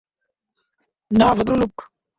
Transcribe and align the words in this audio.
না, 1.11 1.27
ভদ্রলোক। 1.33 1.75